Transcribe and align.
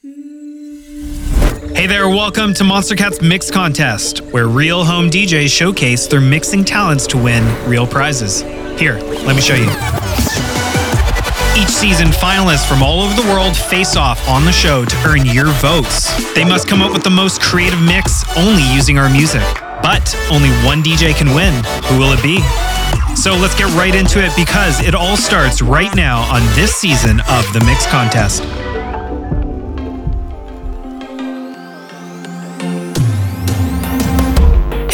Hey 0.00 1.88
there, 1.88 2.08
welcome 2.08 2.54
to 2.54 2.62
Monstercat's 2.62 3.20
Mix 3.20 3.50
Contest, 3.50 4.20
where 4.32 4.46
real 4.46 4.84
home 4.84 5.10
DJs 5.10 5.50
showcase 5.50 6.06
their 6.06 6.20
mixing 6.20 6.64
talents 6.64 7.04
to 7.08 7.18
win 7.18 7.42
real 7.68 7.84
prizes. 7.84 8.42
Here, 8.78 8.94
let 8.94 9.34
me 9.34 9.42
show 9.42 9.56
you. 9.56 9.66
Each 11.60 11.68
season, 11.68 12.08
finalists 12.14 12.68
from 12.68 12.80
all 12.80 13.00
over 13.00 13.20
the 13.20 13.26
world 13.28 13.56
face 13.56 13.96
off 13.96 14.24
on 14.28 14.44
the 14.44 14.52
show 14.52 14.84
to 14.84 14.96
earn 15.04 15.26
your 15.26 15.46
votes. 15.54 16.14
They 16.32 16.44
must 16.44 16.68
come 16.68 16.80
up 16.80 16.92
with 16.92 17.02
the 17.02 17.10
most 17.10 17.42
creative 17.42 17.82
mix 17.82 18.22
only 18.36 18.62
using 18.72 18.98
our 18.98 19.08
music. 19.08 19.42
But 19.82 20.14
only 20.30 20.50
one 20.64 20.80
DJ 20.80 21.12
can 21.12 21.34
win. 21.34 21.64
Who 21.86 21.98
will 21.98 22.12
it 22.12 22.22
be? 22.22 22.38
So 23.16 23.34
let's 23.34 23.56
get 23.56 23.66
right 23.74 23.96
into 23.96 24.24
it 24.24 24.30
because 24.36 24.80
it 24.80 24.94
all 24.94 25.16
starts 25.16 25.60
right 25.60 25.92
now 25.96 26.20
on 26.32 26.40
this 26.54 26.72
season 26.76 27.18
of 27.18 27.52
the 27.52 27.60
Mix 27.66 27.84
Contest. 27.88 28.44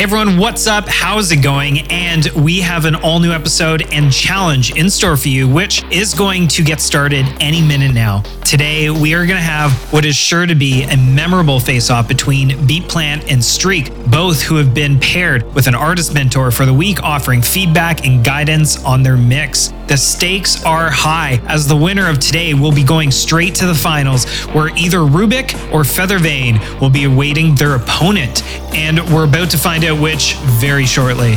Everyone, 0.04 0.36
what's 0.36 0.66
up? 0.66 0.86
How's 0.86 1.32
it 1.32 1.38
going? 1.38 1.78
And 1.90 2.26
we 2.32 2.60
have 2.60 2.84
an 2.84 2.94
all 2.94 3.20
new 3.20 3.32
episode 3.32 3.90
and 3.90 4.12
challenge 4.12 4.76
in 4.76 4.90
store 4.90 5.16
for 5.16 5.28
you, 5.28 5.48
which 5.48 5.82
is 5.90 6.12
going 6.12 6.46
to 6.48 6.62
get 6.62 6.82
started 6.82 7.24
any 7.40 7.62
minute 7.66 7.94
now. 7.94 8.22
Today, 8.44 8.90
we 8.90 9.14
are 9.14 9.24
going 9.24 9.38
to 9.38 9.42
have 9.42 9.72
what 9.94 10.04
is 10.04 10.14
sure 10.14 10.44
to 10.44 10.54
be 10.54 10.82
a 10.82 10.96
memorable 10.98 11.58
face 11.58 11.88
off 11.88 12.06
between 12.06 12.50
Beatplant 12.50 13.32
and 13.32 13.42
Streak, 13.42 13.90
both 14.10 14.42
who 14.42 14.56
have 14.56 14.74
been 14.74 15.00
paired 15.00 15.42
with 15.54 15.66
an 15.68 15.74
artist 15.74 16.12
mentor 16.12 16.50
for 16.50 16.66
the 16.66 16.74
week, 16.74 17.02
offering 17.02 17.40
feedback 17.40 18.06
and 18.06 18.22
guidance 18.22 18.84
on 18.84 19.02
their 19.02 19.16
mix. 19.16 19.72
The 19.88 19.96
stakes 19.96 20.62
are 20.64 20.90
high, 20.90 21.40
as 21.46 21.66
the 21.66 21.76
winner 21.76 22.08
of 22.08 22.18
today 22.18 22.52
will 22.52 22.72
be 22.72 22.84
going 22.84 23.10
straight 23.10 23.54
to 23.56 23.66
the 23.66 23.74
finals, 23.74 24.26
where 24.48 24.68
either 24.76 24.98
Rubik 24.98 25.54
or 25.72 25.82
Feathervane 25.82 26.80
will 26.80 26.90
be 26.90 27.04
awaiting 27.04 27.54
their 27.54 27.74
opponent. 27.74 28.42
And 28.74 29.00
we're 29.10 29.24
about 29.24 29.50
to 29.50 29.58
find 29.58 29.84
out 29.84 29.93
which 30.00 30.34
very 30.60 30.86
shortly. 30.86 31.36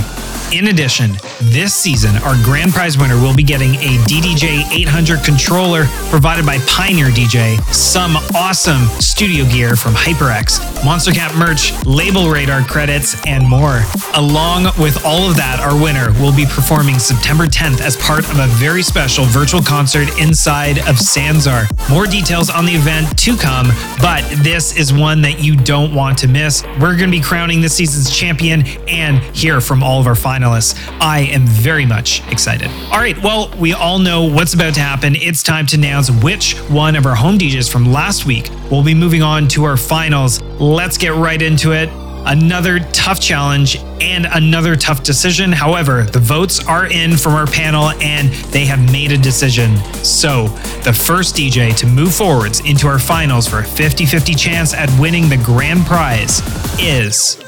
In 0.53 0.67
addition, 0.67 1.12
this 1.42 1.73
season, 1.73 2.16
our 2.23 2.36
grand 2.42 2.72
prize 2.72 2.98
winner 2.98 3.20
will 3.22 3.36
be 3.36 3.44
getting 3.44 3.76
a 3.76 3.98
DDJ 4.08 4.72
800 4.72 5.22
controller 5.22 5.84
provided 6.09 6.45
by 6.45 6.58
Pioneer 6.59 7.08
DJ, 7.08 7.62
some 7.73 8.16
awesome 8.34 8.88
studio 9.02 9.44
gear 9.52 9.75
from 9.75 9.94
HyperX, 9.94 10.59
Monstercat 10.84 11.38
merch, 11.38 11.73
label 11.86 12.30
radar 12.30 12.62
credits, 12.62 13.18
and 13.28 13.45
more. 13.45 13.84
Along 14.16 14.72
with 14.80 15.03
all 15.06 15.30
of 15.30 15.36
that, 15.36 15.59
our 15.59 15.75
winner 15.75 16.14
will 16.22 16.34
be 16.34 16.45
performing 16.45 16.98
September 16.98 17.45
10th 17.45 17.81
as 17.81 17.98
part 17.98 18.20
of 18.20 18.40
a 18.40 18.48
very 18.56 18.81
special 18.81 19.25
virtual 19.25 19.62
concert 19.62 20.08
inside 20.18 20.78
of 20.80 20.95
Sansar. 20.95 21.68
More 21.90 22.06
details 22.06 22.50
on 22.50 22.66
the 22.66 22.72
event 22.72 23.18
to 23.20 23.36
come, 23.36 23.68
but 24.00 24.23
this 24.44 24.78
is 24.78 24.94
one 24.94 25.22
that 25.23 25.44
you 25.44 25.58
don't 25.58 25.94
want 25.94 26.18
to 26.20 26.30
miss. 26.30 26.64
We're 26.80 26.95
going 26.95 27.12
to 27.12 27.18
be 27.18 27.22
crowning 27.22 27.59
this 27.59 27.73
season's 27.73 28.09
champion 28.09 28.66
and 28.88 29.20
hear 29.36 29.59
from 29.59 29.84
all 29.84 30.00
of 30.00 30.08
our 30.08 30.14
finalists 30.14 30.36
finalists. 30.38 30.77
I 31.02 31.19
am 31.19 31.45
very 31.45 31.85
much 31.85 32.25
excited. 32.31 32.69
All 32.91 32.99
right, 32.99 33.17
well, 33.21 33.49
we 33.57 33.73
all 33.73 33.99
know 33.99 34.25
what's 34.25 34.53
about 34.53 34.73
to 34.75 34.79
happen. 34.79 35.16
It's 35.16 35.44
time 35.44 35.66
to 35.67 35.77
announce 35.77 36.09
which 36.11 36.57
one 36.69 36.95
of 36.95 37.05
our 37.05 37.16
home 37.16 37.38
DJs 37.38 37.71
from 37.71 37.91
last 37.91 38.25
week 38.25 38.49
will 38.69 38.83
be 38.83 38.94
moving 38.94 39.21
on 39.21 39.47
to 39.49 39.63
our 39.63 39.77
finals. 39.77 40.41
Let's 40.59 40.97
get 40.97 41.13
right 41.13 41.41
into 41.41 41.73
it 41.73 41.89
another 42.27 42.79
tough 42.91 43.21
challenge 43.21 43.77
and 44.02 44.27
another 44.33 44.75
tough 44.75 45.02
decision. 45.02 45.49
However, 45.49 46.03
the 46.03 46.19
votes 46.19 46.66
are 46.67 46.85
in 46.88 47.16
from 47.16 47.33
our 47.33 47.47
panel 47.47 47.91
and 48.01 48.27
they 48.51 48.66
have 48.66 48.91
made 48.91 49.13
a 49.13 49.17
decision. 49.17 49.77
So, 50.03 50.47
the 50.83 50.91
first 50.91 51.38
DJ 51.38 51.75
to 51.77 51.88
move 51.88 52.13
forwards 52.13 52.59
into 52.66 52.88
our 52.88 52.99
finals 52.99 53.47
for 53.47 53.59
a 53.59 53.63
50 53.63 54.05
50 54.05 54.35
chance 54.35 54.73
at 54.73 54.89
winning 54.99 55.29
the 55.29 55.38
grand 55.38 55.85
prize 55.85 56.41
is 56.79 57.41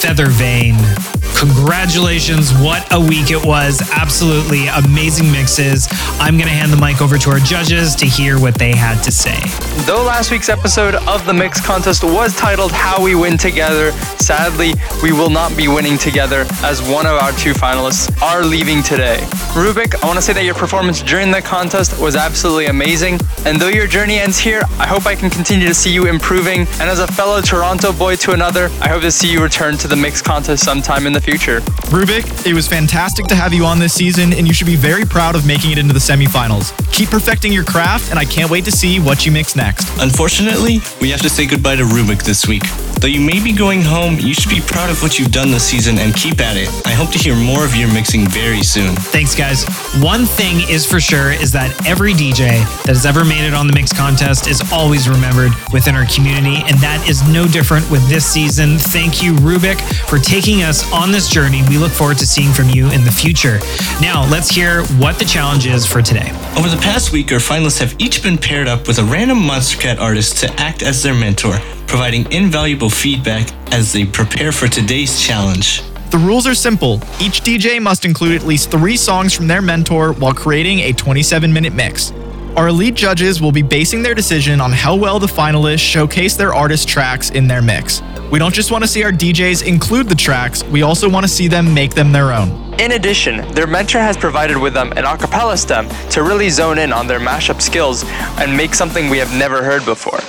Feathervane. 0.00 1.15
Congratulations, 1.38 2.54
what 2.54 2.90
a 2.94 2.98
week 2.98 3.30
it 3.30 3.44
was. 3.44 3.82
Absolutely 3.92 4.68
amazing 4.68 5.30
mixes. 5.30 5.86
I'm 6.18 6.38
going 6.38 6.48
to 6.48 6.54
hand 6.54 6.72
the 6.72 6.78
mic 6.78 7.02
over 7.02 7.18
to 7.18 7.30
our 7.30 7.38
judges 7.38 7.94
to 7.96 8.06
hear 8.06 8.40
what 8.40 8.54
they 8.54 8.74
had 8.74 9.02
to 9.02 9.12
say. 9.12 9.36
Though 9.84 10.02
last 10.02 10.30
week's 10.30 10.48
episode 10.48 10.94
of 10.94 11.26
the 11.26 11.34
Mix 11.34 11.60
Contest 11.60 12.02
was 12.02 12.34
titled 12.36 12.72
How 12.72 13.04
We 13.04 13.14
Win 13.14 13.36
Together, 13.36 13.92
sadly, 14.18 14.72
we 15.02 15.12
will 15.12 15.28
not 15.28 15.54
be 15.58 15.68
winning 15.68 15.98
together 15.98 16.46
as 16.62 16.80
one 16.80 17.04
of 17.04 17.12
our 17.12 17.32
two 17.32 17.52
finalists 17.52 18.10
are 18.22 18.42
leaving 18.42 18.82
today. 18.82 19.18
Rubik, 19.52 20.02
I 20.02 20.06
want 20.06 20.16
to 20.16 20.22
say 20.22 20.32
that 20.32 20.44
your 20.44 20.54
performance 20.54 21.02
during 21.02 21.30
the 21.30 21.42
contest 21.42 22.00
was 22.00 22.16
absolutely 22.16 22.66
amazing. 22.66 23.20
And 23.44 23.60
though 23.60 23.68
your 23.68 23.86
journey 23.86 24.18
ends 24.18 24.38
here, 24.38 24.62
I 24.78 24.86
hope 24.86 25.06
I 25.06 25.14
can 25.14 25.28
continue 25.28 25.68
to 25.68 25.74
see 25.74 25.92
you 25.92 26.06
improving. 26.06 26.60
And 26.60 26.88
as 26.88 26.98
a 26.98 27.06
fellow 27.06 27.42
Toronto 27.42 27.92
boy 27.92 28.16
to 28.16 28.32
another, 28.32 28.70
I 28.80 28.88
hope 28.88 29.02
to 29.02 29.12
see 29.12 29.30
you 29.30 29.42
return 29.42 29.76
to 29.78 29.88
the 29.88 29.96
Mix 29.96 30.22
Contest 30.22 30.64
sometime 30.64 31.06
in 31.06 31.12
the 31.12 31.25
future. 31.26 31.58
Rubik, 31.90 32.46
it 32.46 32.54
was 32.54 32.68
fantastic 32.68 33.26
to 33.26 33.34
have 33.34 33.52
you 33.52 33.64
on 33.64 33.80
this 33.80 33.92
season, 33.92 34.32
and 34.32 34.46
you 34.46 34.54
should 34.54 34.68
be 34.68 34.76
very 34.76 35.04
proud 35.04 35.34
of 35.34 35.44
making 35.44 35.72
it 35.72 35.78
into 35.78 35.92
the 35.92 35.98
semifinals. 35.98 36.70
Keep 36.92 37.10
perfecting 37.10 37.52
your 37.52 37.64
craft, 37.64 38.10
and 38.10 38.18
I 38.18 38.24
can't 38.24 38.48
wait 38.48 38.64
to 38.66 38.70
see 38.70 39.00
what 39.00 39.26
you 39.26 39.32
mix 39.32 39.56
next. 39.56 39.90
Unfortunately, 39.98 40.78
we 41.00 41.10
have 41.10 41.20
to 41.22 41.28
say 41.28 41.44
goodbye 41.44 41.76
to 41.76 41.82
Rubik 41.82 42.22
this 42.22 42.46
week. 42.46 42.62
Though 43.00 43.08
you 43.08 43.20
may 43.20 43.42
be 43.42 43.52
going 43.52 43.82
home, 43.82 44.18
you 44.18 44.32
should 44.32 44.50
be 44.50 44.60
proud 44.60 44.88
of 44.88 45.02
what 45.02 45.18
you've 45.18 45.30
done 45.30 45.50
this 45.50 45.64
season 45.64 45.98
and 45.98 46.14
keep 46.14 46.40
at 46.40 46.56
it. 46.56 46.70
I 46.86 46.92
hope 46.92 47.10
to 47.10 47.18
hear 47.18 47.36
more 47.36 47.62
of 47.64 47.76
your 47.76 47.92
mixing 47.92 48.26
very 48.28 48.62
soon. 48.62 48.94
Thanks, 48.96 49.34
guys. 49.34 49.66
One 50.00 50.24
thing 50.24 50.66
is 50.70 50.86
for 50.86 50.98
sure 50.98 51.30
is 51.30 51.52
that 51.52 51.70
every 51.86 52.14
DJ 52.14 52.64
that 52.84 52.94
has 52.96 53.04
ever 53.04 53.24
made 53.24 53.46
it 53.46 53.52
on 53.52 53.66
the 53.66 53.74
Mix 53.74 53.92
Contest 53.92 54.46
is 54.46 54.62
always 54.72 55.08
remembered 55.08 55.52
within 55.72 55.94
our 55.94 56.06
community, 56.06 56.62
and 56.66 56.78
that 56.78 57.04
is 57.06 57.22
no 57.28 57.46
different 57.46 57.88
with 57.90 58.06
this 58.08 58.24
season. 58.24 58.78
Thank 58.78 59.22
you, 59.22 59.34
Rubik, 59.34 59.80
for 60.08 60.18
taking 60.18 60.62
us 60.62 60.90
on 60.90 61.12
this 61.16 61.30
journey. 61.30 61.62
We 61.70 61.78
look 61.78 61.92
forward 61.92 62.18
to 62.18 62.26
seeing 62.26 62.52
from 62.52 62.68
you 62.68 62.90
in 62.90 63.02
the 63.02 63.10
future. 63.10 63.58
Now, 64.02 64.28
let's 64.30 64.50
hear 64.50 64.84
what 65.00 65.18
the 65.18 65.24
challenge 65.24 65.66
is 65.66 65.86
for 65.86 66.02
today. 66.02 66.30
Over 66.58 66.68
the 66.68 66.78
past 66.82 67.10
week, 67.10 67.32
our 67.32 67.38
finalists 67.38 67.80
have 67.80 67.98
each 67.98 68.22
been 68.22 68.36
paired 68.36 68.68
up 68.68 68.86
with 68.86 68.98
a 68.98 69.04
random 69.04 69.38
Monstercat 69.38 69.98
artist 69.98 70.36
to 70.40 70.52
act 70.60 70.82
as 70.82 71.02
their 71.02 71.14
mentor 71.14 71.58
providing 71.86 72.30
invaluable 72.30 72.90
feedback 72.90 73.50
as 73.72 73.94
they 73.94 74.04
prepare 74.04 74.52
for 74.52 74.68
today's 74.68 75.18
challenge. 75.18 75.80
The 76.10 76.18
rules 76.18 76.46
are 76.46 76.54
simple. 76.54 76.96
Each 77.18 77.40
DJ 77.40 77.80
must 77.80 78.04
include 78.04 78.38
at 78.38 78.46
least 78.46 78.70
three 78.70 78.98
songs 78.98 79.32
from 79.32 79.46
their 79.46 79.62
mentor 79.62 80.12
while 80.12 80.34
creating 80.34 80.80
a 80.80 80.92
27 80.92 81.50
minute 81.50 81.72
mix. 81.72 82.12
Our 82.56 82.68
elite 82.68 82.94
judges 82.94 83.42
will 83.42 83.52
be 83.52 83.60
basing 83.60 84.02
their 84.02 84.14
decision 84.14 84.62
on 84.62 84.72
how 84.72 84.96
well 84.96 85.18
the 85.18 85.26
finalists 85.26 85.80
showcase 85.80 86.36
their 86.36 86.54
artist 86.54 86.88
tracks 86.88 87.28
in 87.28 87.46
their 87.46 87.60
mix. 87.60 88.00
We 88.30 88.38
don't 88.38 88.54
just 88.54 88.70
want 88.70 88.82
to 88.82 88.88
see 88.88 89.04
our 89.04 89.12
DJs 89.12 89.66
include 89.66 90.08
the 90.08 90.14
tracks, 90.14 90.64
we 90.64 90.80
also 90.80 91.06
want 91.06 91.24
to 91.24 91.28
see 91.28 91.48
them 91.48 91.74
make 91.74 91.92
them 91.92 92.12
their 92.12 92.32
own. 92.32 92.74
In 92.80 92.92
addition, 92.92 93.46
their 93.52 93.66
mentor 93.66 93.98
has 93.98 94.16
provided 94.16 94.56
with 94.56 94.72
them 94.72 94.90
an 94.92 95.04
acapella 95.04 95.58
stem 95.58 95.86
to 96.12 96.22
really 96.22 96.48
zone 96.48 96.78
in 96.78 96.94
on 96.94 97.06
their 97.06 97.20
mashup 97.20 97.60
skills 97.60 98.04
and 98.38 98.56
make 98.56 98.72
something 98.72 99.10
we 99.10 99.18
have 99.18 99.34
never 99.34 99.62
heard 99.62 99.84
before. 99.84 100.20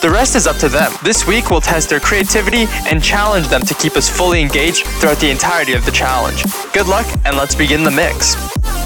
The 0.00 0.08
rest 0.08 0.34
is 0.34 0.46
up 0.46 0.56
to 0.56 0.68
them. 0.70 0.92
This 1.04 1.26
week, 1.26 1.50
we'll 1.50 1.60
test 1.60 1.90
their 1.90 2.00
creativity 2.00 2.64
and 2.88 3.04
challenge 3.04 3.48
them 3.48 3.60
to 3.62 3.74
keep 3.74 3.96
us 3.96 4.08
fully 4.08 4.40
engaged 4.40 4.86
throughout 4.86 5.18
the 5.18 5.30
entirety 5.30 5.74
of 5.74 5.84
the 5.84 5.90
challenge. 5.90 6.42
Good 6.72 6.88
luck, 6.88 7.06
and 7.26 7.36
let's 7.36 7.54
begin 7.54 7.84
the 7.84 7.90
mix. 7.90 8.34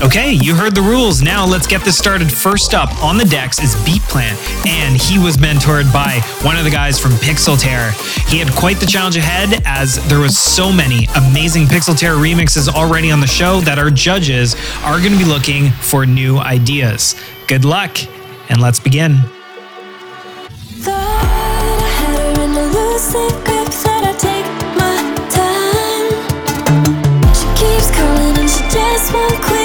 Okay, 0.02 0.32
you 0.32 0.56
heard 0.56 0.74
the 0.74 0.82
rules. 0.82 1.22
Now 1.22 1.46
let's 1.46 1.68
get 1.68 1.82
this 1.84 1.96
started. 1.96 2.32
First 2.32 2.74
up 2.74 2.90
on 3.00 3.16
the 3.16 3.24
decks 3.24 3.62
is 3.62 3.76
Beatplant, 3.86 4.66
and 4.66 5.00
he 5.00 5.20
was 5.20 5.36
mentored 5.36 5.92
by 5.92 6.18
one 6.42 6.56
of 6.56 6.64
the 6.64 6.70
guys 6.70 6.98
from 6.98 7.12
Pixel 7.12 7.56
Terror. 7.56 7.92
He 8.26 8.38
had 8.38 8.52
quite 8.52 8.80
the 8.80 8.86
challenge 8.86 9.16
ahead 9.16 9.62
as 9.64 10.04
there 10.08 10.18
was 10.18 10.36
so 10.36 10.72
many 10.72 11.06
amazing 11.14 11.66
Pixel 11.66 11.96
Terror 11.96 12.16
remixes 12.16 12.68
already 12.68 13.12
on 13.12 13.20
the 13.20 13.28
show 13.28 13.60
that 13.60 13.78
our 13.78 13.90
judges 13.90 14.56
are 14.82 14.98
going 14.98 15.12
to 15.12 15.18
be 15.18 15.24
looking 15.24 15.70
for 15.70 16.06
new 16.06 16.38
ideas. 16.38 17.14
Good 17.46 17.64
luck, 17.64 17.98
and 18.50 18.60
let's 18.60 18.80
begin 18.80 19.20
just 28.74 29.12
won't 29.12 29.40
quit. 29.42 29.63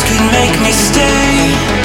Could 0.00 0.24
make 0.32 0.58
me 0.62 0.72
stay. 0.72 1.81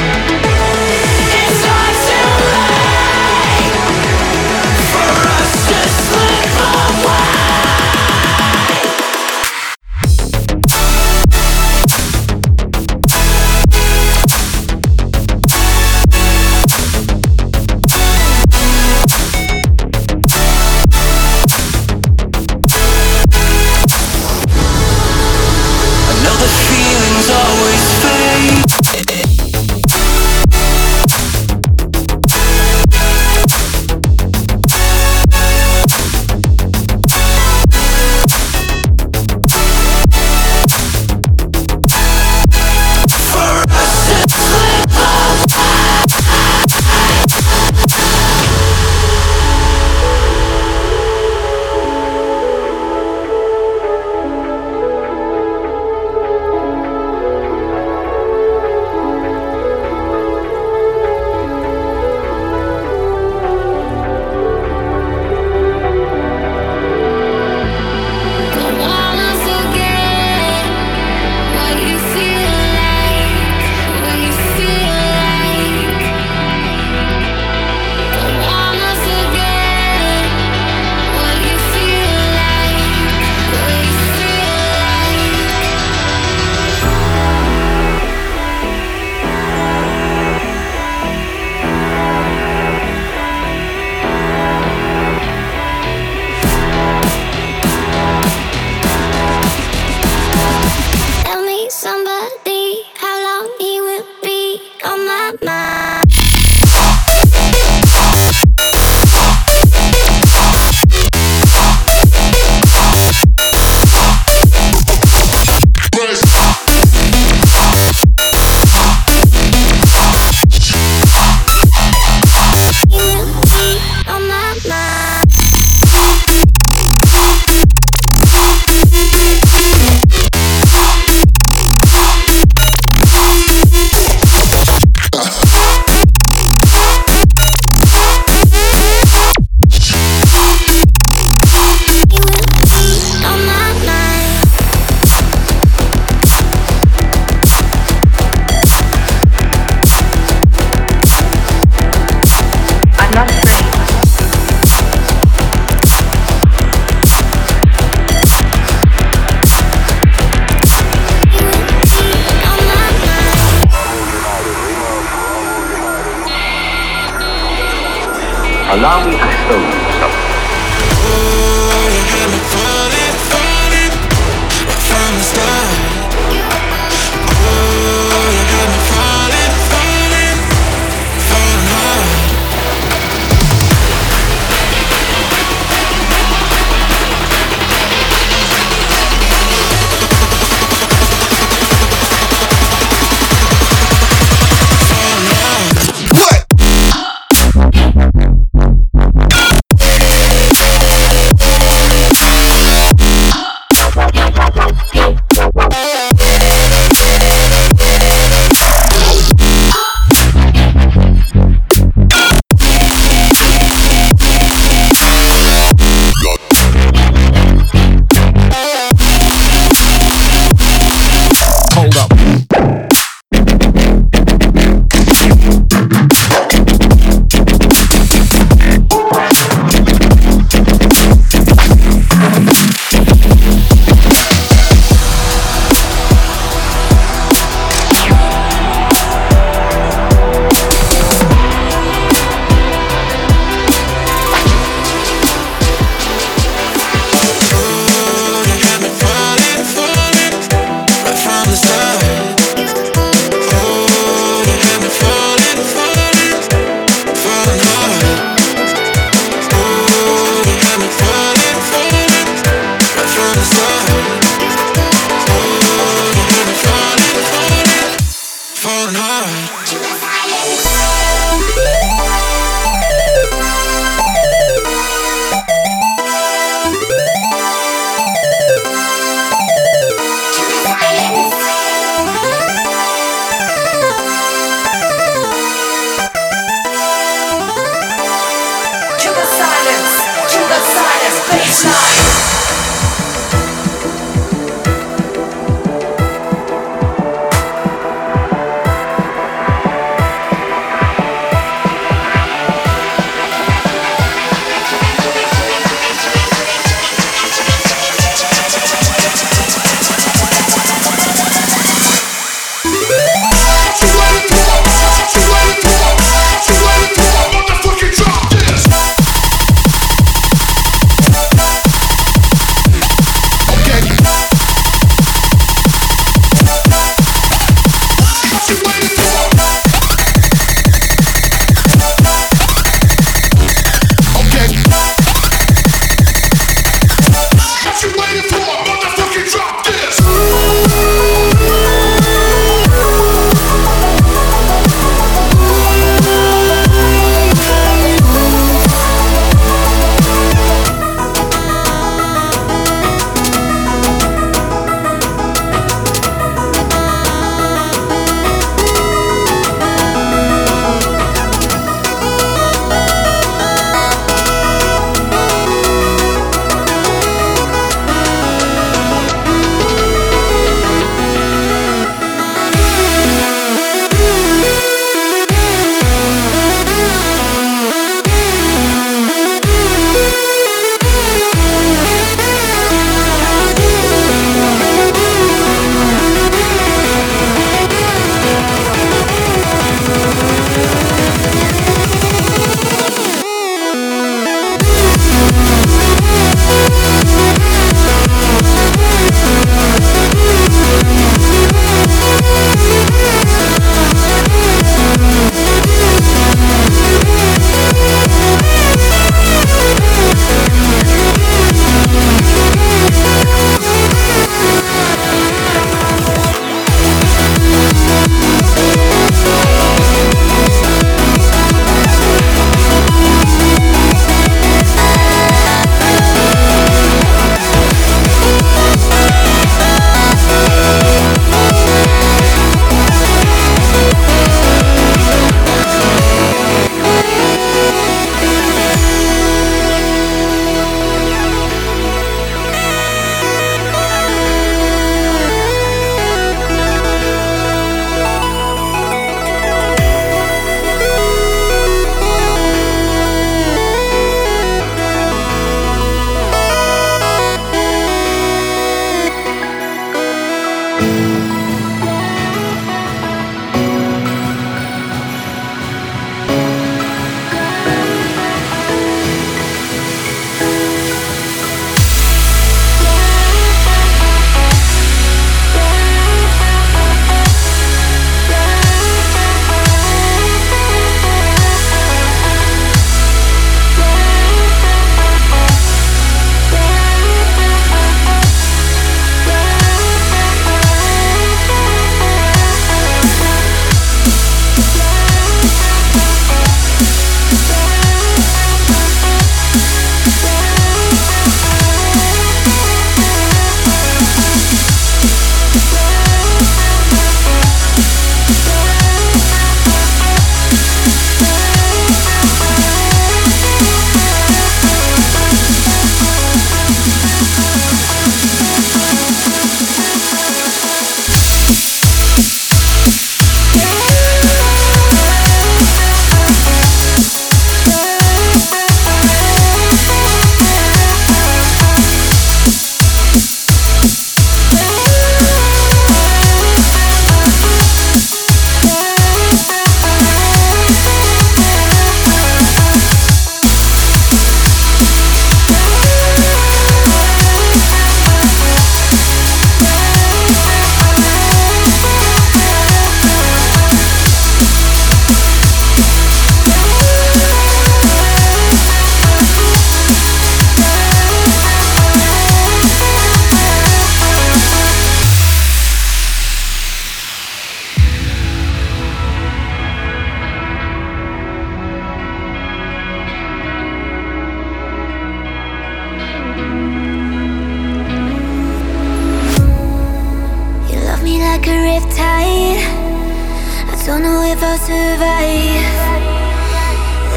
Survive 584.57 585.77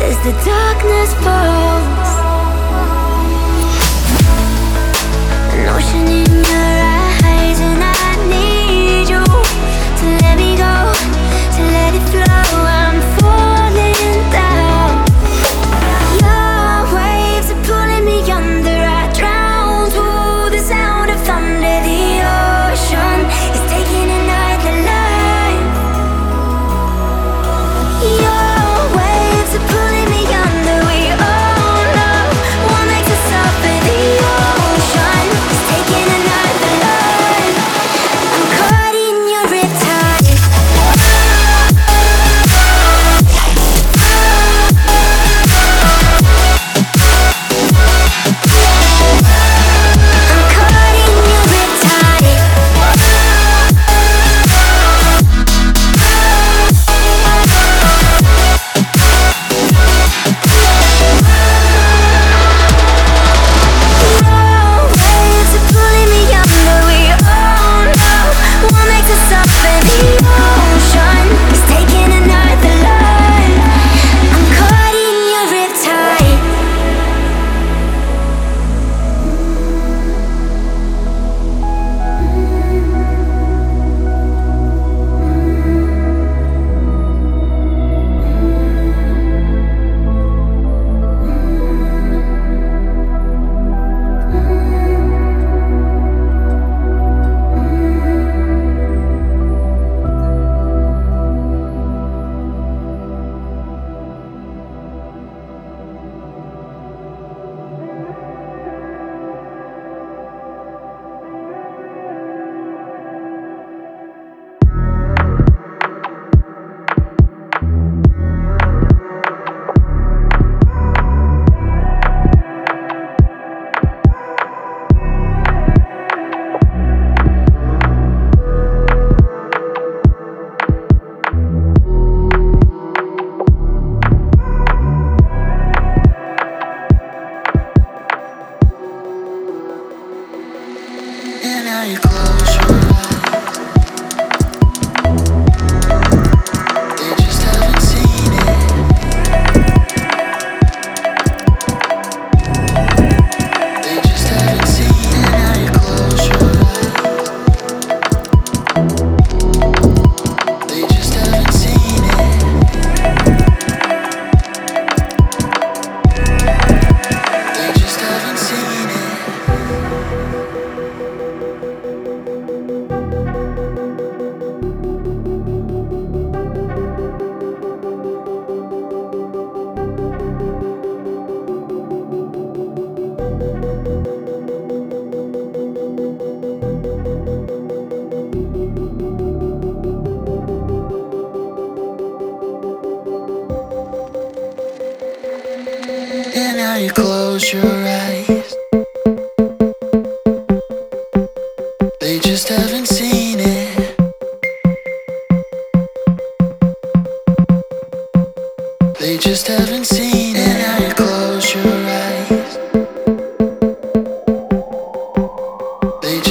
as 0.07 0.17
the 0.25 0.33
darkness 0.45 1.15
falls. 1.25 1.80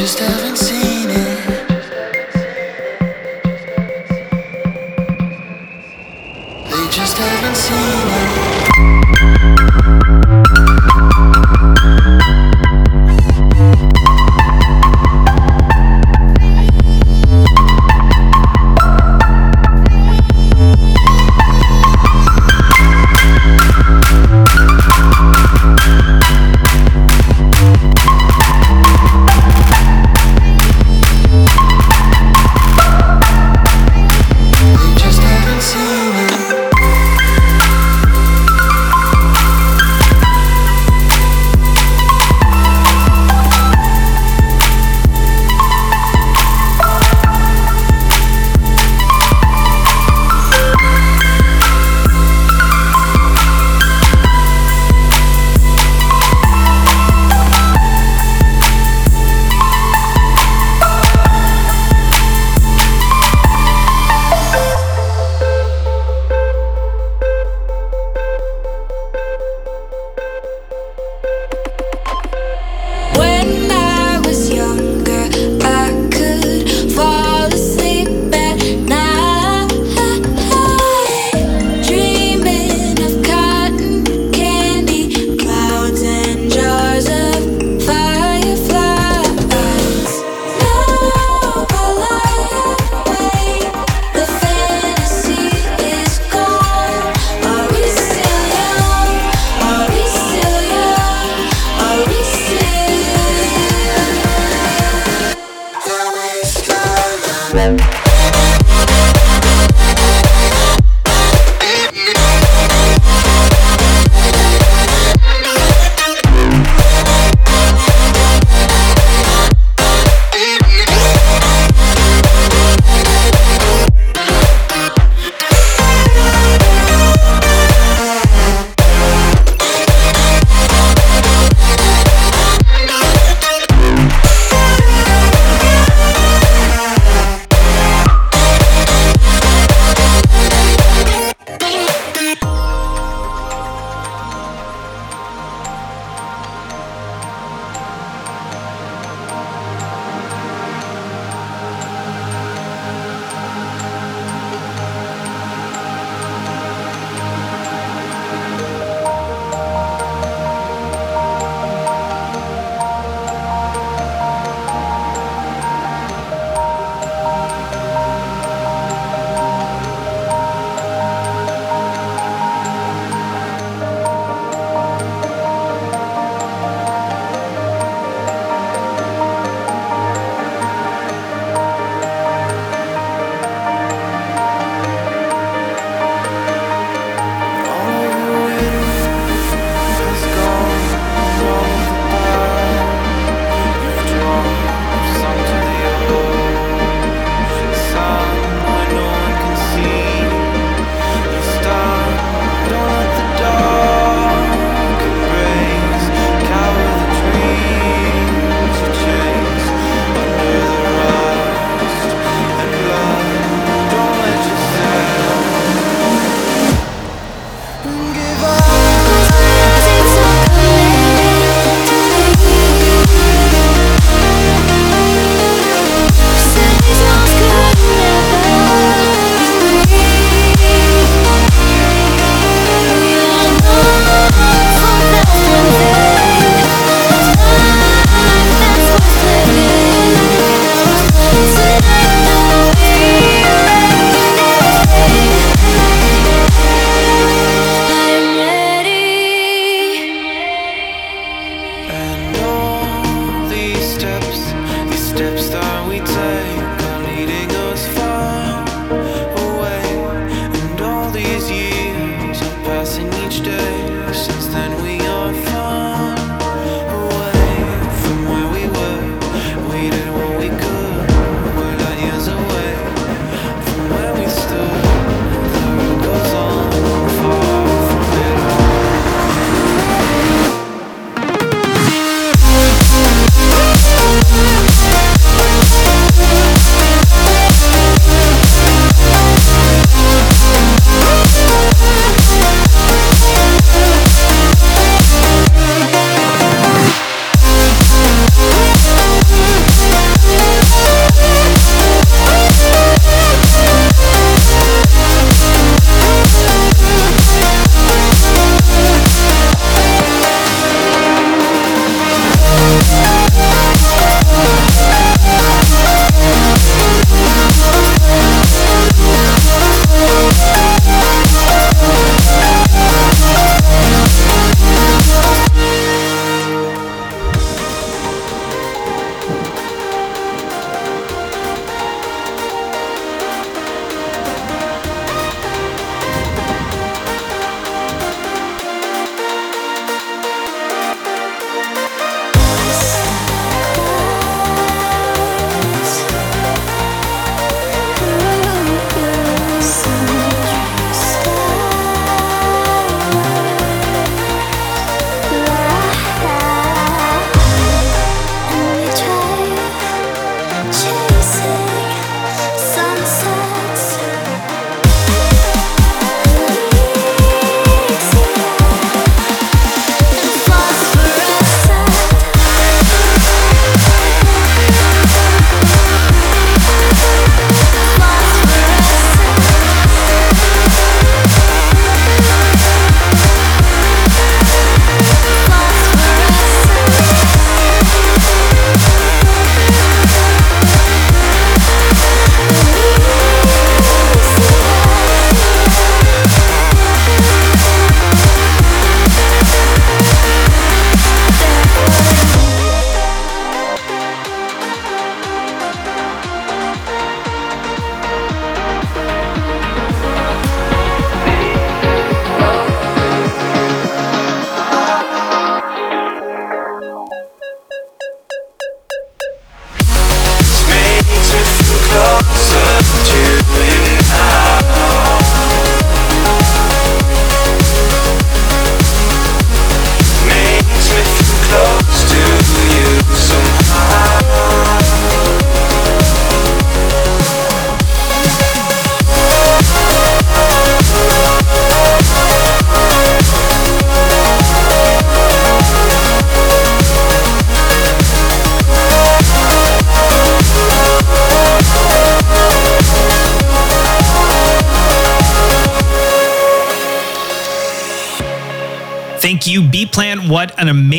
Just 0.10 0.20
haven't 0.22 0.58
seen 0.58 0.79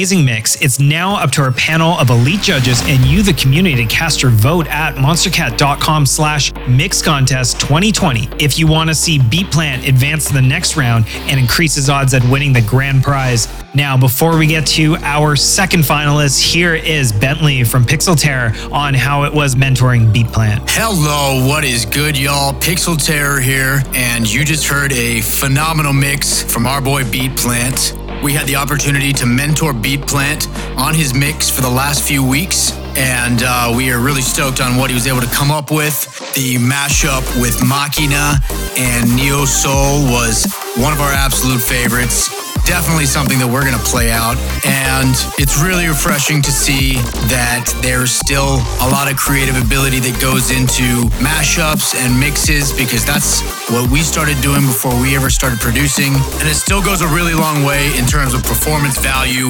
amazing 0.01 0.25
mix. 0.25 0.57
It's 0.63 0.81
now 0.81 1.17
up 1.17 1.31
to 1.33 1.43
our 1.43 1.53
panel 1.53 1.93
of 1.99 2.09
elite 2.09 2.41
judges 2.41 2.81
and 2.87 3.05
you, 3.05 3.23
the 3.23 3.35
community, 3.35 3.85
to 3.85 3.95
cast 3.95 4.23
your 4.23 4.31
vote 4.31 4.67
at 4.69 4.95
monstercat.com 4.95 6.07
slash 6.07 6.55
mix 6.67 7.03
contest 7.03 7.61
2020 7.61 8.27
if 8.39 8.59
you 8.59 8.67
want 8.67 8.89
to 8.89 8.95
see 8.95 9.19
Beatplant 9.19 9.87
advance 9.87 10.27
to 10.29 10.33
the 10.33 10.41
next 10.41 10.75
round 10.75 11.05
and 11.29 11.39
increase 11.39 11.75
his 11.75 11.91
odds 11.91 12.15
at 12.15 12.25
winning 12.31 12.55
the 12.55 12.63
grand 12.63 13.03
prize. 13.03 13.47
Now, 13.75 13.99
before 13.99 14.39
we 14.39 14.47
get 14.47 14.67
to 14.69 14.97
our 14.97 15.37
second 15.37 15.83
finalist, 15.83 16.41
here 16.41 16.75
is 16.75 17.13
Bentley 17.13 17.63
from 17.63 17.85
Pixel 17.85 18.19
Terror 18.19 18.53
on 18.73 18.95
how 18.95 19.25
it 19.25 19.35
was 19.35 19.55
mentoring 19.55 20.15
Beatplant. 20.15 20.65
Hello, 20.67 21.47
what 21.47 21.63
is 21.63 21.85
good, 21.85 22.17
y'all? 22.17 22.55
Pixel 22.55 22.97
Terror 22.97 23.39
here, 23.39 23.83
and 23.95 24.29
you 24.33 24.47
just 24.47 24.67
heard 24.67 24.95
a 24.95 25.21
phenomenal 25.21 25.93
mix 25.93 26.43
from 26.43 26.67
our 26.67 26.81
boy 26.81 27.03
Beatplant. 27.05 28.00
We 28.23 28.35
had 28.35 28.47
the 28.47 28.57
opportunity 28.57 29.15
to 29.15 29.25
mentor 29.25 29.73
Beatplant 29.73 30.47
on 30.77 30.95
his 30.95 31.15
mix 31.15 31.49
for 31.49 31.63
the 31.63 31.71
last 31.71 32.07
few 32.07 32.23
weeks, 32.23 32.73
and 32.97 33.43
uh, 33.43 33.73
we 33.75 33.91
are 33.91 33.99
really 33.99 34.21
stoked 34.21 34.61
on 34.61 34.77
what 34.77 34.91
he 34.91 34.95
was 34.95 35.07
able 35.07 35.23
to 35.23 35.31
come 35.31 35.51
up 35.51 35.71
with. 35.71 36.05
The 36.35 36.57
mashup 36.57 37.25
with 37.41 37.65
Machina 37.67 38.39
and 38.77 39.17
Neo 39.17 39.47
Soul 39.47 40.05
was 40.05 40.45
one 40.77 40.93
of 40.93 41.01
our 41.01 41.13
absolute 41.13 41.63
favorites 41.63 42.50
definitely 42.65 43.07
something 43.07 43.39
that 43.39 43.49
we're 43.49 43.65
going 43.65 43.77
to 43.77 43.87
play 43.89 44.11
out. 44.11 44.37
And 44.67 45.15
it's 45.39 45.61
really 45.63 45.87
refreshing 45.87 46.43
to 46.43 46.53
see 46.53 46.95
that 47.33 47.69
there's 47.83 48.11
still 48.11 48.61
a 48.83 48.89
lot 48.91 49.11
of 49.11 49.17
creative 49.17 49.57
ability 49.57 50.01
that 50.01 50.17
goes 50.21 50.51
into 50.51 51.09
mashups 51.23 51.95
and 51.95 52.13
mixes 52.19 52.73
because 52.73 53.05
that's 53.05 53.41
what 53.71 53.91
we 53.91 54.03
started 54.03 54.41
doing 54.41 54.63
before 54.67 54.95
we 55.01 55.17
ever 55.17 55.31
started 55.31 55.61
producing. 55.61 56.13
And 56.41 56.47
it 56.49 56.59
still 56.59 56.83
goes 56.83 57.01
a 57.01 57.09
really 57.09 57.35
long 57.35 57.65
way 57.65 57.91
in 57.99 58.07
terms 58.07 58.35
of 58.35 58.43
performance 58.43 58.99
value. 58.99 59.49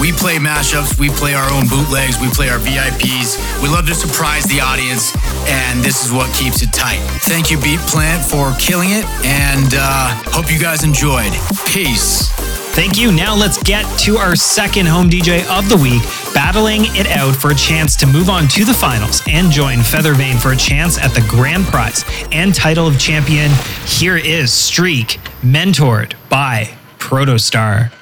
We 0.00 0.12
play 0.12 0.36
mashups, 0.36 0.98
we 0.98 1.10
play 1.10 1.34
our 1.34 1.48
own 1.52 1.68
bootlegs, 1.68 2.18
we 2.20 2.28
play 2.30 2.48
our 2.48 2.58
VIPs. 2.58 3.36
We 3.62 3.68
love 3.68 3.86
to 3.86 3.94
surprise 3.94 4.44
the 4.44 4.60
audience, 4.60 5.12
and 5.48 5.82
this 5.84 6.04
is 6.04 6.12
what 6.12 6.32
keeps 6.34 6.62
it 6.62 6.72
tight. 6.72 7.00
Thank 7.28 7.50
you, 7.50 7.58
Beatplant, 7.58 8.24
for 8.24 8.56
killing 8.58 8.90
it, 8.90 9.04
and 9.24 9.74
uh, 9.74 10.14
hope 10.32 10.50
you 10.50 10.58
guys 10.58 10.84
enjoyed. 10.84 11.32
Peace. 11.66 12.59
Thank 12.80 12.98
you. 12.98 13.12
Now 13.12 13.36
let's 13.36 13.62
get 13.62 13.84
to 14.04 14.16
our 14.16 14.34
second 14.34 14.86
home 14.86 15.10
DJ 15.10 15.46
of 15.50 15.68
the 15.68 15.76
week, 15.76 16.00
battling 16.32 16.84
it 16.96 17.08
out 17.08 17.36
for 17.36 17.50
a 17.50 17.54
chance 17.54 17.94
to 17.96 18.06
move 18.06 18.30
on 18.30 18.48
to 18.48 18.64
the 18.64 18.72
finals 18.72 19.20
and 19.28 19.52
join 19.52 19.80
Feathervane 19.80 20.40
for 20.40 20.52
a 20.52 20.56
chance 20.56 20.98
at 20.98 21.12
the 21.12 21.20
grand 21.28 21.66
prize 21.66 22.06
and 22.32 22.54
title 22.54 22.86
of 22.86 22.98
champion. 22.98 23.50
Here 23.84 24.16
is 24.16 24.50
Streak, 24.50 25.20
mentored 25.42 26.14
by 26.30 26.74
Protostar. 26.98 27.92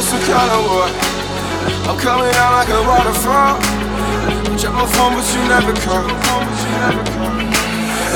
Some 0.00 0.22
kind 0.24 0.50
of 0.56 0.62
war. 0.70 0.88
I'm 1.90 1.98
coming 1.98 2.32
out 2.40 2.52
like 2.56 2.70
a 2.72 2.80
waterfall. 2.86 3.60
Check 4.56 4.72
my 4.72 4.86
phone, 4.86 5.12
but 5.18 5.26
you 5.34 5.42
never 5.50 5.74
call. 5.84 6.06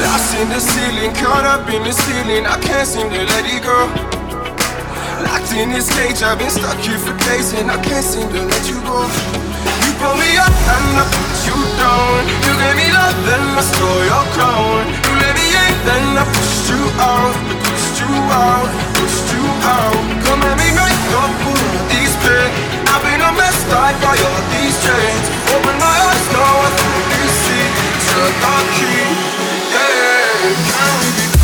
Lost 0.01 0.33
in 0.41 0.49
the 0.49 0.61
ceiling, 0.61 1.13
caught 1.21 1.45
up 1.45 1.69
in 1.69 1.83
the 1.83 1.93
ceiling. 1.93 2.47
I 2.47 2.57
can't 2.61 2.87
seem 2.87 3.11
to 3.11 3.21
let 3.21 3.45
it 3.45 3.61
go. 3.61 3.91
Locked 5.27 5.53
in 5.53 5.71
this 5.75 5.89
cage, 5.93 6.23
I've 6.23 6.39
been 6.39 6.51
stuck 6.51 6.79
here 6.81 6.99
for 6.99 7.17
days, 7.29 7.53
and 7.59 7.71
I 7.71 7.77
can't 7.83 8.05
seem 8.05 8.29
to 8.29 8.41
let 8.47 8.65
you 8.69 8.79
go. 8.87 9.03
You 9.85 9.93
pull 10.01 10.17
me 10.17 10.31
up 10.39 10.53
and 10.53 10.97
I 10.97 11.05
put 11.09 11.37
you 11.49 11.59
down. 11.77 12.21
You 12.47 12.53
gave 12.57 12.77
me 12.79 12.89
love, 12.95 13.17
then 13.27 13.43
I 13.53 13.63
stole 13.65 14.05
your 14.07 14.25
crown. 14.33 14.87
You 15.05 15.13
let 15.19 15.35
me 15.35 15.47
in, 15.51 15.75
then 15.85 16.05
I 16.21 16.25
pushed 16.25 16.69
you 16.71 16.83
out, 17.01 17.37
pushed 17.65 17.97
you 18.01 18.13
out, 18.33 18.69
pushed 18.97 19.29
you 19.35 19.45
out. 19.67 19.99
Come 20.25 20.41
let 20.41 20.57
me 20.57 20.69
these. 21.91 22.51
I've 22.91 23.03
been 23.03 23.21
a 23.21 23.33
mess, 23.39 23.59
all 24.25 24.43
these 24.55 24.77
chains. 24.83 25.27
Open 25.55 25.77
my 25.79 25.97
eyes, 26.09 26.27
now 26.33 26.65
I 26.65 26.71
see. 27.47 27.67
Yeah. 29.73 30.57
Can 30.73 30.93
we 31.01 31.09
be 31.17 31.36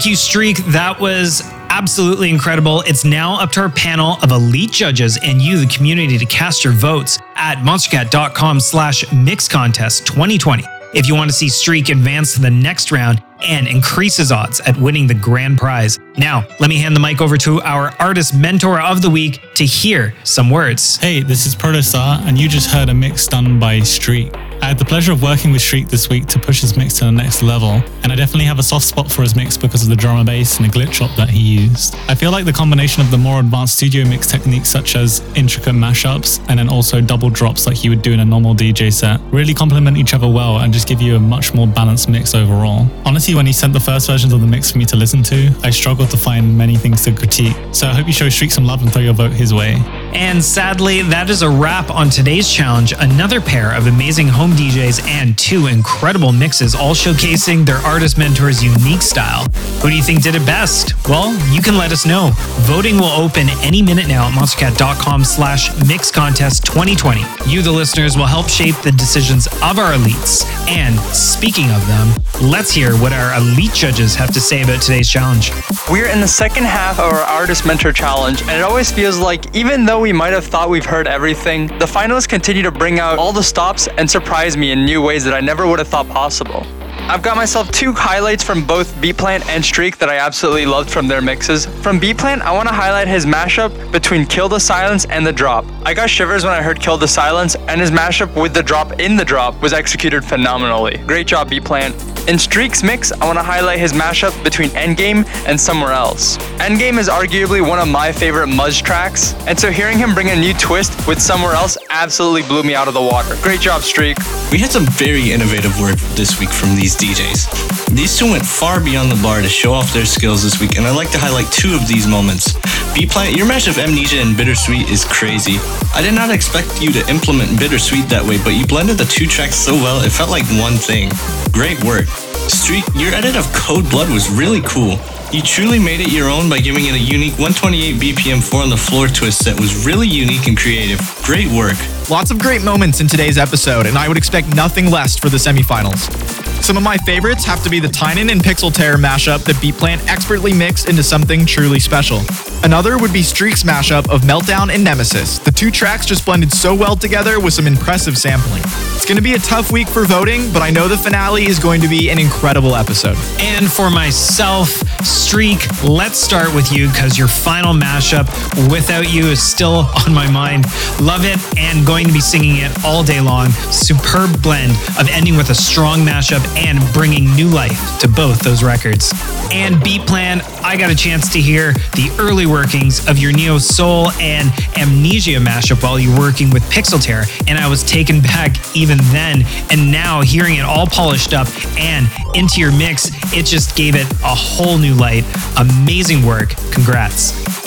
Thank 0.00 0.12
you, 0.12 0.16
Streak. 0.16 0.56
That 0.72 0.98
was 0.98 1.42
absolutely 1.68 2.30
incredible. 2.30 2.80
It's 2.86 3.04
now 3.04 3.38
up 3.38 3.52
to 3.52 3.60
our 3.60 3.68
panel 3.68 4.16
of 4.22 4.30
elite 4.30 4.72
judges 4.72 5.18
and 5.22 5.42
you, 5.42 5.58
the 5.58 5.66
community, 5.66 6.16
to 6.16 6.24
cast 6.24 6.64
your 6.64 6.72
votes 6.72 7.18
at 7.34 7.58
monstercat.com 7.58 8.60
slash 8.60 9.04
mix 9.12 9.46
contest 9.46 10.06
2020 10.06 10.64
if 10.94 11.06
you 11.06 11.14
want 11.14 11.28
to 11.28 11.36
see 11.36 11.50
Streak 11.50 11.90
advance 11.90 12.32
to 12.32 12.40
the 12.40 12.50
next 12.50 12.90
round 12.90 13.22
and 13.46 13.68
increase 13.68 14.16
his 14.16 14.32
odds 14.32 14.58
at 14.60 14.74
winning 14.78 15.06
the 15.06 15.12
grand 15.12 15.58
prize. 15.58 15.98
Now, 16.16 16.46
let 16.60 16.70
me 16.70 16.78
hand 16.78 16.96
the 16.96 17.00
mic 17.00 17.20
over 17.20 17.36
to 17.36 17.60
our 17.60 17.94
artist 17.98 18.34
mentor 18.34 18.80
of 18.80 19.02
the 19.02 19.10
week 19.10 19.42
to 19.56 19.66
hear 19.66 20.14
some 20.24 20.48
words. 20.48 20.96
Hey, 20.96 21.22
this 21.22 21.44
is 21.44 21.54
Protostar, 21.54 22.26
and 22.26 22.38
you 22.38 22.48
just 22.48 22.70
heard 22.70 22.88
a 22.88 22.94
mix 22.94 23.28
done 23.28 23.60
by 23.60 23.80
Streak. 23.80 24.32
I 24.62 24.66
had 24.66 24.78
the 24.78 24.84
pleasure 24.84 25.12
of 25.12 25.22
working 25.22 25.52
with 25.52 25.62
Streak 25.62 25.88
this 25.88 26.08
week 26.10 26.26
to 26.26 26.38
push 26.38 26.60
his 26.60 26.76
mix 26.76 26.98
to 26.98 27.06
the 27.06 27.12
next 27.12 27.42
level, 27.42 27.82
and 28.02 28.12
I 28.12 28.14
definitely 28.14 28.44
have 28.44 28.58
a 28.58 28.62
soft 28.62 28.84
spot 28.84 29.10
for 29.10 29.22
his 29.22 29.34
mix 29.34 29.56
because 29.56 29.82
of 29.82 29.88
the 29.88 29.96
drum 29.96 30.18
and 30.18 30.26
bass 30.26 30.58
and 30.58 30.70
the 30.70 30.78
glitch 30.78 30.98
drop 30.98 31.16
that 31.16 31.30
he 31.30 31.40
used. 31.40 31.96
I 32.08 32.14
feel 32.14 32.30
like 32.30 32.44
the 32.44 32.52
combination 32.52 33.02
of 33.02 33.10
the 33.10 33.16
more 33.16 33.40
advanced 33.40 33.76
studio 33.76 34.04
mix 34.06 34.26
techniques 34.26 34.68
such 34.68 34.96
as 34.96 35.20
intricate 35.34 35.74
mashups 35.74 36.44
and 36.48 36.58
then 36.58 36.68
also 36.68 37.00
double 37.00 37.30
drops 37.30 37.66
like 37.66 37.82
you 37.82 37.90
would 37.90 38.02
do 38.02 38.12
in 38.12 38.20
a 38.20 38.24
normal 38.24 38.54
DJ 38.54 38.92
set 38.92 39.20
really 39.32 39.54
complement 39.54 39.96
each 39.96 40.12
other 40.14 40.28
well 40.28 40.58
and 40.58 40.72
just 40.72 40.86
give 40.86 41.00
you 41.00 41.16
a 41.16 41.20
much 41.20 41.54
more 41.54 41.66
balanced 41.66 42.08
mix 42.08 42.34
overall. 42.34 42.86
Honestly, 43.06 43.34
when 43.34 43.46
he 43.46 43.52
sent 43.52 43.72
the 43.72 43.80
first 43.80 44.08
versions 44.08 44.32
of 44.32 44.40
the 44.40 44.46
mix 44.46 44.72
for 44.72 44.78
me 44.78 44.84
to 44.84 44.96
listen 44.96 45.22
to, 45.22 45.50
I 45.62 45.70
struggled 45.70 46.10
to 46.10 46.16
find 46.16 46.56
many 46.56 46.76
things 46.76 47.02
to 47.04 47.12
critique. 47.12 47.56
So 47.72 47.86
I 47.86 47.94
hope 47.94 48.06
you 48.06 48.12
show 48.12 48.28
Streak 48.28 48.50
some 48.50 48.64
love 48.64 48.82
and 48.82 48.92
throw 48.92 49.02
your 49.02 49.14
vote 49.14 49.32
his 49.32 49.52
way. 49.52 49.74
And 50.12 50.42
sadly, 50.42 51.02
that 51.02 51.30
is 51.30 51.42
a 51.42 51.48
wrap 51.48 51.90
on 51.90 52.10
today's 52.10 52.50
challenge. 52.52 52.92
Another 52.98 53.40
pair 53.40 53.74
of 53.74 53.86
amazing 53.86 54.28
home 54.28 54.52
DJs 54.52 55.06
and 55.06 55.38
two 55.38 55.66
incredible 55.68 56.32
mixes, 56.32 56.74
all 56.74 56.94
showcasing 56.94 57.64
their 57.64 57.76
artist 57.78 58.18
mentor's 58.18 58.62
unique 58.62 59.02
style. 59.02 59.44
Who 59.82 59.88
do 59.90 59.96
you 59.96 60.02
think 60.02 60.22
did 60.22 60.34
it 60.34 60.44
best? 60.44 60.94
Well, 61.08 61.32
you 61.54 61.62
can 61.62 61.78
let 61.78 61.92
us 61.92 62.04
know. 62.06 62.30
Voting 62.66 62.96
will 62.96 63.12
open 63.12 63.48
any 63.62 63.82
minute 63.82 64.08
now 64.08 64.26
at 64.28 64.34
monstercat.com 64.34 65.24
slash 65.24 65.70
mix 65.86 66.10
contest 66.10 66.64
2020. 66.64 67.22
You, 67.46 67.62
the 67.62 67.70
listeners, 67.70 68.16
will 68.16 68.26
help 68.26 68.48
shape 68.48 68.76
the 68.82 68.92
decisions 68.92 69.46
of 69.46 69.78
our 69.78 69.92
elites. 69.92 70.44
And 70.68 70.98
speaking 71.14 71.70
of 71.70 71.86
them, 71.86 72.08
let's 72.50 72.72
hear 72.72 72.94
what 72.96 73.12
our 73.12 73.38
elite 73.38 73.74
judges 73.74 74.14
have 74.16 74.32
to 74.34 74.40
say 74.40 74.62
about 74.62 74.82
today's 74.82 75.08
challenge. 75.08 75.52
We're 75.90 76.08
in 76.08 76.20
the 76.20 76.28
second 76.28 76.64
half 76.64 76.98
of 76.98 77.12
our 77.12 77.20
Artist 77.20 77.66
Mentor 77.66 77.92
Challenge, 77.92 78.40
and 78.42 78.50
it 78.50 78.62
always 78.62 78.90
feels 78.90 79.18
like 79.18 79.54
even 79.54 79.84
though 79.84 79.99
we 80.00 80.12
might 80.12 80.32
have 80.32 80.44
thought 80.44 80.70
we've 80.70 80.86
heard 80.86 81.06
everything, 81.06 81.66
the 81.78 81.84
finalists 81.84 82.28
continue 82.28 82.62
to 82.62 82.70
bring 82.70 82.98
out 82.98 83.18
all 83.18 83.32
the 83.32 83.42
stops 83.42 83.86
and 83.98 84.10
surprise 84.10 84.56
me 84.56 84.72
in 84.72 84.84
new 84.84 85.02
ways 85.02 85.24
that 85.24 85.34
I 85.34 85.40
never 85.40 85.66
would 85.66 85.78
have 85.78 85.88
thought 85.88 86.08
possible. 86.08 86.66
I've 87.10 87.22
got 87.22 87.36
myself 87.36 87.68
two 87.72 87.92
highlights 87.92 88.44
from 88.44 88.64
both 88.64 88.94
Beatplant 89.02 89.44
and 89.48 89.64
Streak 89.64 89.98
that 89.98 90.08
I 90.08 90.18
absolutely 90.18 90.64
loved 90.64 90.88
from 90.88 91.08
their 91.08 91.20
mixes. 91.20 91.66
From 91.66 91.98
Beatplant, 91.98 92.40
I 92.42 92.52
want 92.52 92.68
to 92.68 92.72
highlight 92.72 93.08
his 93.08 93.26
mashup 93.26 93.90
between 93.90 94.24
Kill 94.24 94.48
the 94.48 94.60
Silence 94.60 95.06
and 95.06 95.26
The 95.26 95.32
Drop. 95.32 95.64
I 95.82 95.92
got 95.92 96.08
shivers 96.08 96.44
when 96.44 96.52
I 96.52 96.62
heard 96.62 96.78
Kill 96.78 96.96
the 96.96 97.08
Silence, 97.08 97.56
and 97.66 97.80
his 97.80 97.90
mashup 97.90 98.40
with 98.40 98.54
The 98.54 98.62
Drop 98.62 99.00
in 99.00 99.16
The 99.16 99.24
Drop 99.24 99.60
was 99.60 99.72
executed 99.72 100.24
phenomenally. 100.24 100.98
Great 100.98 101.26
job, 101.26 101.50
Beatplant. 101.50 102.28
In 102.28 102.38
Streak's 102.38 102.84
mix, 102.84 103.10
I 103.10 103.26
want 103.26 103.38
to 103.38 103.42
highlight 103.42 103.80
his 103.80 103.92
mashup 103.92 104.44
between 104.44 104.68
Endgame 104.70 105.26
and 105.48 105.58
Somewhere 105.58 105.90
Else. 105.90 106.36
Endgame 106.58 106.96
is 106.96 107.08
arguably 107.08 107.66
one 107.66 107.80
of 107.80 107.88
my 107.88 108.12
favorite 108.12 108.46
Muzz 108.46 108.80
tracks, 108.80 109.34
and 109.48 109.58
so 109.58 109.72
hearing 109.72 109.98
him 109.98 110.14
bring 110.14 110.28
a 110.28 110.36
new 110.36 110.54
twist 110.54 111.08
with 111.08 111.20
Somewhere 111.20 111.54
Else 111.54 111.76
absolutely 111.88 112.42
blew 112.42 112.62
me 112.62 112.76
out 112.76 112.86
of 112.86 112.94
the 112.94 113.02
water. 113.02 113.34
Great 113.42 113.60
job, 113.60 113.82
Streak. 113.82 114.16
We 114.52 114.58
had 114.58 114.70
some 114.70 114.84
very 114.86 115.32
innovative 115.32 115.80
work 115.80 115.96
this 116.14 116.38
week 116.38 116.50
from 116.50 116.76
these 116.76 116.94
DJs. 117.00 117.96
These 117.96 118.18
two 118.18 118.30
went 118.30 118.44
far 118.44 118.78
beyond 118.78 119.10
the 119.10 119.20
bar 119.22 119.40
to 119.40 119.48
show 119.48 119.72
off 119.72 119.92
their 119.92 120.04
skills 120.04 120.42
this 120.42 120.60
week, 120.60 120.76
and 120.76 120.86
I'd 120.86 120.96
like 120.96 121.10
to 121.12 121.18
highlight 121.18 121.50
two 121.50 121.74
of 121.74 121.88
these 121.88 122.06
moments. 122.06 122.52
Beatplant, 122.92 123.36
your 123.36 123.46
match 123.46 123.68
of 123.68 123.78
Amnesia 123.78 124.20
and 124.20 124.36
Bittersweet 124.36 124.90
is 124.90 125.04
crazy. 125.04 125.56
I 125.94 126.02
did 126.02 126.14
not 126.14 126.28
expect 126.28 126.82
you 126.82 126.92
to 126.92 127.08
implement 127.08 127.58
Bittersweet 127.58 128.08
that 128.10 128.22
way, 128.22 128.36
but 128.44 128.52
you 128.52 128.66
blended 128.66 128.98
the 128.98 129.06
two 129.06 129.26
tracks 129.26 129.56
so 129.56 129.72
well, 129.74 130.04
it 130.04 130.12
felt 130.12 130.28
like 130.28 130.44
one 130.60 130.74
thing. 130.76 131.10
Great 131.52 131.82
work. 131.82 132.06
Streak, 132.52 132.84
your 132.94 133.14
edit 133.14 133.36
of 133.36 133.50
Code 133.54 133.88
Blood 133.88 134.12
was 134.12 134.28
really 134.28 134.60
cool. 134.62 134.98
You 135.32 135.40
truly 135.40 135.78
made 135.78 136.00
it 136.00 136.12
your 136.12 136.28
own 136.28 136.50
by 136.50 136.58
giving 136.58 136.86
it 136.86 136.94
a 136.94 136.98
unique 136.98 137.38
128 137.38 137.96
BPM 137.96 138.42
4 138.42 138.62
on 138.62 138.68
the 138.68 138.76
floor 138.76 139.06
twist 139.06 139.44
that 139.44 139.58
was 139.58 139.86
really 139.86 140.08
unique 140.08 140.48
and 140.48 140.58
creative. 140.58 141.00
Great 141.22 141.48
work. 141.48 141.78
Lots 142.10 142.32
of 142.32 142.38
great 142.40 142.62
moments 142.62 143.00
in 143.00 143.06
today's 143.06 143.38
episode, 143.38 143.86
and 143.86 143.96
I 143.96 144.08
would 144.08 144.18
expect 144.18 144.54
nothing 144.56 144.90
less 144.90 145.16
for 145.16 145.28
the 145.28 145.38
semifinals. 145.38 146.39
Some 146.62 146.76
of 146.76 146.82
my 146.82 146.96
favorites 146.98 147.44
have 147.44 147.62
to 147.64 147.70
be 147.70 147.80
the 147.80 147.88
Tynan 147.88 148.30
and 148.30 148.40
Pixel 148.40 148.72
Terror 148.72 148.96
mashup 148.96 149.44
that 149.44 149.56
Beatplant 149.56 150.06
expertly 150.06 150.52
mixed 150.52 150.88
into 150.88 151.02
something 151.02 151.46
truly 151.46 151.80
special. 151.80 152.20
Another 152.62 152.98
would 152.98 153.12
be 153.12 153.22
Streak's 153.22 153.62
mashup 153.62 154.08
of 154.10 154.20
Meltdown 154.22 154.72
and 154.72 154.84
Nemesis. 154.84 155.38
The 155.38 155.50
two 155.50 155.70
tracks 155.70 156.04
just 156.04 156.26
blended 156.26 156.52
so 156.52 156.74
well 156.74 156.94
together 156.94 157.40
with 157.40 157.54
some 157.54 157.66
impressive 157.66 158.18
sampling. 158.18 158.62
It's 158.94 159.06
going 159.06 159.16
to 159.16 159.22
be 159.22 159.32
a 159.32 159.38
tough 159.38 159.72
week 159.72 159.88
for 159.88 160.04
voting, 160.04 160.52
but 160.52 160.60
I 160.60 160.68
know 160.68 160.86
the 160.86 160.98
finale 160.98 161.46
is 161.46 161.58
going 161.58 161.80
to 161.80 161.88
be 161.88 162.10
an 162.10 162.18
incredible 162.18 162.76
episode. 162.76 163.16
And 163.40 163.70
for 163.70 163.90
myself, 163.90 164.68
Streak, 165.02 165.58
let's 165.82 166.18
start 166.18 166.54
with 166.54 166.70
you 166.70 166.88
because 166.88 167.16
your 167.16 167.28
final 167.28 167.72
mashup, 167.72 168.28
Without 168.70 169.10
You, 169.10 169.26
is 169.28 169.42
still 169.42 169.88
on 170.06 170.12
my 170.12 170.30
mind. 170.30 170.66
Love 171.00 171.24
it 171.24 171.38
and 171.58 171.86
going 171.86 172.06
to 172.06 172.12
be 172.12 172.20
singing 172.20 172.56
it 172.56 172.84
all 172.84 173.02
day 173.02 173.20
long. 173.20 173.48
Superb 173.72 174.42
blend 174.42 174.72
of 174.98 175.08
ending 175.10 175.36
with 175.36 175.48
a 175.48 175.54
strong 175.54 176.00
mashup 176.00 176.44
and 176.56 176.78
bringing 176.92 177.34
new 177.34 177.48
life 177.48 177.98
to 178.00 178.08
both 178.08 178.40
those 178.40 178.62
records. 178.62 179.12
And 179.52 179.76
Beatplant, 179.76 180.42
I 180.62 180.76
got 180.76 180.90
a 180.90 180.94
chance 180.94 181.32
to 181.32 181.40
hear 181.40 181.72
the 181.72 182.14
early 182.18 182.46
workings 182.46 183.08
of 183.08 183.18
your 183.18 183.32
Neo 183.32 183.58
Soul 183.58 184.10
and 184.12 184.50
Amnesia 184.76 185.38
mashup 185.38 185.82
while 185.82 185.98
you 185.98 186.12
were 186.12 186.18
working 186.18 186.50
with 186.50 186.62
Pixel 186.64 187.02
Terror, 187.02 187.24
and 187.48 187.58
I 187.58 187.68
was 187.68 187.82
taken 187.82 188.20
back 188.20 188.56
even 188.76 188.98
then. 189.12 189.44
And 189.70 189.90
now 189.90 190.20
hearing 190.22 190.56
it 190.56 190.64
all 190.64 190.86
polished 190.86 191.34
up 191.34 191.48
and 191.78 192.08
into 192.34 192.60
your 192.60 192.72
mix, 192.72 193.10
it 193.34 193.46
just 193.46 193.76
gave 193.76 193.94
it 193.94 194.10
a 194.22 194.34
whole 194.34 194.78
new 194.78 194.94
light. 194.94 195.24
Amazing 195.58 196.24
work. 196.24 196.50
Congrats. 196.70 197.59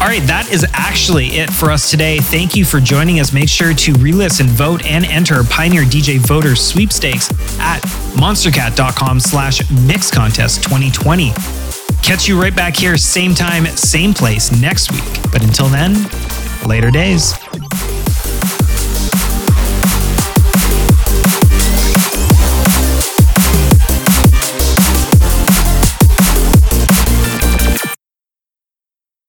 All 0.00 0.06
right, 0.06 0.22
that 0.22 0.50
is 0.50 0.64
actually 0.72 1.26
it 1.38 1.52
for 1.52 1.70
us 1.70 1.90
today. 1.90 2.20
Thank 2.20 2.56
you 2.56 2.64
for 2.64 2.80
joining 2.80 3.20
us. 3.20 3.34
Make 3.34 3.50
sure 3.50 3.74
to 3.74 3.92
re-listen, 3.94 4.46
vote, 4.46 4.82
and 4.86 5.04
enter 5.04 5.44
Pioneer 5.44 5.82
DJ 5.82 6.18
Voter 6.18 6.56
Sweepstakes 6.56 7.30
at 7.60 7.80
monstercat.com 8.16 9.20
slash 9.20 9.70
mix 9.70 10.10
contest 10.10 10.62
2020. 10.62 11.32
Catch 12.02 12.28
you 12.28 12.40
right 12.40 12.56
back 12.56 12.76
here, 12.76 12.96
same 12.96 13.34
time, 13.34 13.66
same 13.66 14.14
place 14.14 14.50
next 14.58 14.90
week. 14.90 15.22
But 15.30 15.44
until 15.44 15.68
then, 15.68 16.08
later 16.66 16.90
days. 16.90 17.34